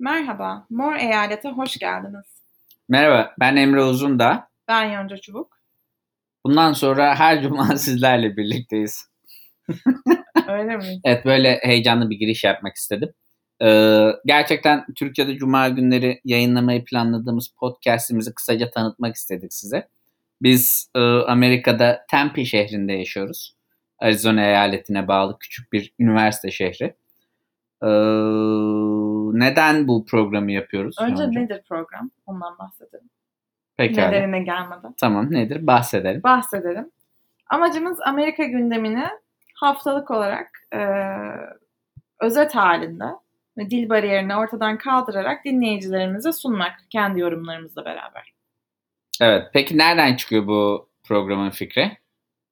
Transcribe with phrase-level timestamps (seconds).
[0.00, 2.26] Merhaba, Mor Eyalet'e hoş geldiniz.
[2.88, 4.48] Merhaba, ben Emre Uzun da.
[4.68, 5.58] Ben Yonca Çubuk.
[6.46, 9.08] Bundan sonra her cuma sizlerle birlikteyiz.
[10.48, 11.00] Öyle mi?
[11.04, 13.12] Evet, böyle heyecanlı bir giriş yapmak istedim.
[13.62, 19.88] Ee, gerçekten Türkiye'de cuma günleri yayınlamayı planladığımız podcastimizi kısaca tanıtmak istedik size.
[20.42, 23.56] Biz e, Amerika'da Tempe şehrinde yaşıyoruz.
[23.98, 26.94] Arizona eyaletine bağlı küçük bir üniversite şehri.
[27.82, 27.86] Ee,
[29.40, 30.96] neden bu programı yapıyoruz?
[31.00, 31.40] Önce Yonca?
[31.40, 32.10] nedir program?
[32.26, 33.10] Ondan bahsedelim.
[33.76, 34.08] Pekala.
[34.08, 34.94] Nedenine gelmeden.
[35.00, 35.66] Tamam nedir?
[35.66, 36.22] Bahsedelim.
[36.22, 36.90] Bahsedelim.
[37.46, 39.06] Amacımız Amerika gündemini
[39.54, 40.80] haftalık olarak e,
[42.20, 43.04] özet halinde
[43.58, 48.34] ve dil bariyerini ortadan kaldırarak dinleyicilerimize sunmak kendi yorumlarımızla beraber.
[49.20, 49.48] Evet.
[49.52, 51.92] Peki nereden çıkıyor bu programın fikri?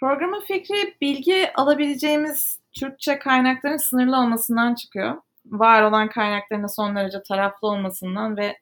[0.00, 5.14] Programın fikri bilgi alabileceğimiz Türkçe kaynakların sınırlı olmasından çıkıyor.
[5.46, 8.58] Var olan kaynakların da son derece taraflı olmasından ve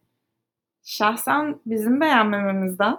[0.85, 2.97] şahsen bizim beğenmememizden.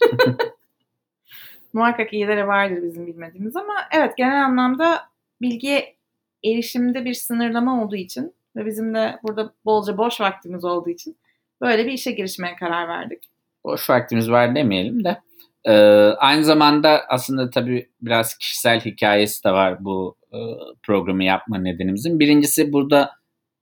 [1.72, 5.08] Muhakkak iyileri vardır bizim bilmediğimiz ama evet genel anlamda
[5.40, 5.96] bilgiye
[6.44, 11.16] erişimde bir sınırlama olduğu için ve bizim de burada bolca boş vaktimiz olduğu için
[11.60, 13.30] böyle bir işe girişmeye karar verdik.
[13.64, 15.20] Boş vaktimiz var demeyelim de.
[15.64, 15.72] Ee,
[16.18, 20.38] aynı zamanda aslında tabii biraz kişisel hikayesi de var bu e,
[20.82, 22.20] programı yapma nedenimizin.
[22.20, 23.10] Birincisi burada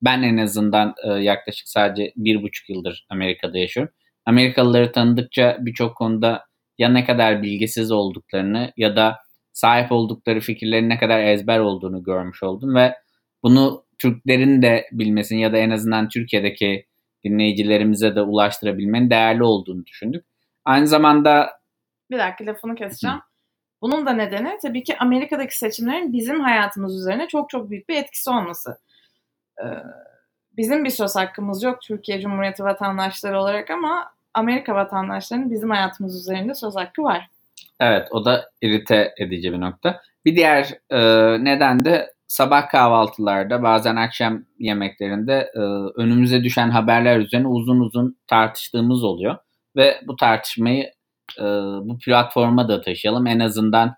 [0.02, 3.92] ben en azından e, yaklaşık sadece bir buçuk yıldır Amerika'da yaşıyorum.
[4.26, 6.44] Amerikalıları tanıdıkça birçok konuda
[6.78, 9.18] ya ne kadar bilgisiz olduklarını ya da
[9.52, 12.94] sahip oldukları fikirlerin ne kadar ezber olduğunu görmüş oldum ve
[13.42, 16.86] bunu Türklerin de bilmesini ya da en azından Türkiye'deki
[17.24, 20.24] dinleyicilerimize de ulaştırabilmenin değerli olduğunu düşündük.
[20.64, 21.50] Aynı zamanda
[22.12, 23.20] Bir dakika lafını keseceğim.
[23.82, 28.30] Bunun da nedeni tabii ki Amerika'daki seçimlerin bizim hayatımız üzerine çok çok büyük bir etkisi
[28.30, 28.78] olması.
[29.60, 29.64] Ee,
[30.56, 36.54] bizim bir söz hakkımız yok Türkiye Cumhuriyeti vatandaşları olarak ama Amerika vatandaşlarının bizim hayatımız üzerinde
[36.54, 37.28] söz hakkı var.
[37.80, 40.00] Evet o da irite edici bir nokta.
[40.24, 40.98] Bir diğer e,
[41.44, 45.58] neden de sabah kahvaltılarda bazen akşam yemeklerinde e,
[46.00, 49.36] önümüze düşen haberler üzerine uzun uzun tartıştığımız oluyor.
[49.76, 50.92] Ve bu tartışmayı
[51.38, 51.42] e,
[51.88, 53.26] bu platforma da taşıyalım.
[53.26, 53.88] En azından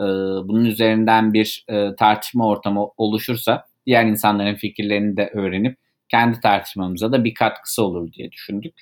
[0.00, 0.04] e,
[0.44, 7.24] bunun üzerinden bir e, tartışma ortamı oluşursa diğer insanların fikirlerini de öğrenip kendi tartışmamıza da
[7.24, 8.80] bir katkısı olur diye düşündük.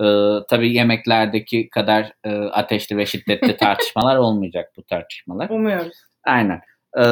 [0.00, 0.04] E,
[0.50, 5.48] tabii yemeklerdeki kadar e, ateşli ve şiddetli tartışmalar olmayacak bu tartışmalar.
[5.50, 5.96] Umuyoruz.
[6.24, 6.60] Aynen.
[6.98, 7.02] Ee,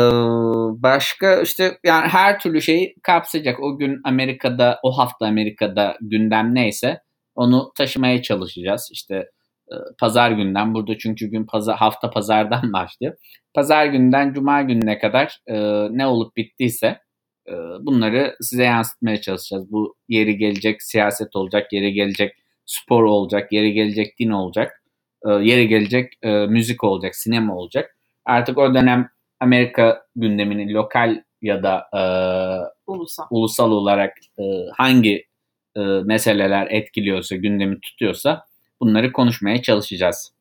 [0.83, 3.61] başka işte yani her türlü şeyi kapsayacak.
[3.61, 7.01] O gün Amerika'da, o hafta Amerika'da gündem neyse
[7.35, 8.89] onu taşımaya çalışacağız.
[8.93, 9.31] İşte
[10.01, 13.17] pazar günden burada çünkü gün pazar, hafta pazardan başlıyor.
[13.55, 15.55] Pazar günden cuma gününe kadar e,
[15.91, 16.99] ne olup bittiyse
[17.49, 19.73] e, bunları size yansıtmaya çalışacağız.
[19.73, 22.33] Bu yeri gelecek siyaset olacak, yeri gelecek
[22.67, 24.83] spor olacak, yeri gelecek din olacak,
[25.27, 27.97] e, yeri gelecek e, müzik olacak, sinema olacak.
[28.25, 29.09] Artık o dönem
[29.41, 32.03] Amerika gündemini lokal ya da e,
[32.87, 33.27] Ulusal.
[33.31, 34.43] ulusal olarak e,
[34.77, 35.27] hangi
[35.77, 38.45] e, meseleler etkiliyorsa, gündemi tutuyorsa
[38.83, 40.33] bunları konuşmaya çalışacağız.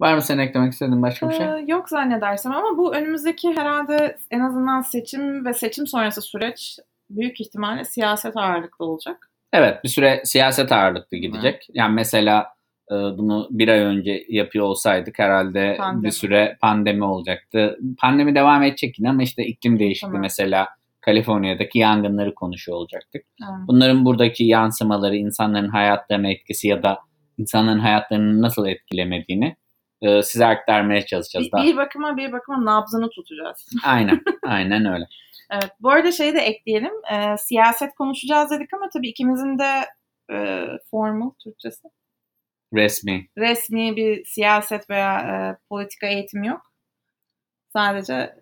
[0.00, 1.46] Var mı sen eklemek istediğin başka bir şey?
[1.46, 6.78] Ee, yok zannedersem ama bu önümüzdeki herhalde en azından seçim ve seçim sonrası süreç
[7.10, 9.30] büyük ihtimalle siyaset ağırlıklı olacak.
[9.52, 11.66] Evet bir süre siyaset ağırlıklı gidecek.
[11.72, 12.46] Yani mesela
[12.90, 16.04] e, bunu bir ay önce yapıyor olsaydık herhalde Pandemi.
[16.04, 17.78] bir süre pandemi olacaktı.
[17.98, 20.22] Pandemi devam edecek yine ama işte iklim değişikliği Tamam.
[20.22, 20.68] mesela
[21.08, 23.24] Kaliforniya'daki yangınları konuşuyor olacaktık.
[23.40, 26.98] Yani Bunların buradaki yansımaları, insanların hayatlarına etkisi ya da
[27.38, 29.56] insanların hayatlarını nasıl etkilemediğini
[30.02, 31.46] e, size aktarmaya çalışacağız.
[31.46, 31.64] bir, Daha.
[31.64, 33.68] bir bakıma bir bakıma nabzını tutacağız.
[33.84, 35.04] Aynen, aynen öyle.
[35.50, 35.70] Evet.
[35.80, 36.92] Bu arada şeyi de ekleyelim.
[37.12, 39.84] Ee, siyaset konuşacağız dedik ama tabii ikimizin de
[40.32, 41.88] e, formal Türkçesi
[42.74, 43.28] Resmi.
[43.38, 45.32] resmi bir siyaset veya e,
[45.68, 46.60] politika eğitimi yok.
[47.72, 48.34] Sadece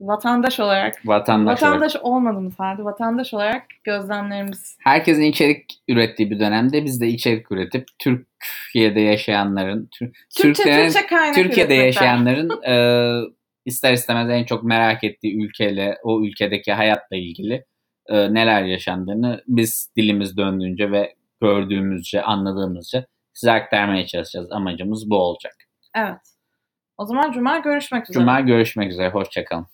[0.00, 1.74] vatandaş olarak Vatandaş olarak.
[1.74, 7.84] vatandaş olmadığımız halde vatandaş olarak gözlemlerimiz Herkesin içerik ürettiği bir dönemde biz de içerik üretip
[7.98, 11.86] Türkiye'de yaşayanların, Tür- Türkçe Türklerin- Türkçe kaynak Türkiye'de üretmekten.
[11.86, 12.74] yaşayanların e,
[13.64, 17.64] ister istemez en çok merak ettiği ülkeyle, o ülkedeki hayatla ilgili
[18.06, 24.52] e, neler yaşandığını biz dilimiz döndüğünce ve gördüğümüzce, anladığımızca size aktarmaya çalışacağız.
[24.52, 25.54] Amacımız bu olacak.
[25.96, 26.20] Evet.
[26.98, 28.20] O zaman Cuma görüşmek üzere.
[28.22, 29.10] Cuma görüşmek üzere.
[29.10, 29.66] Hoşçakalın.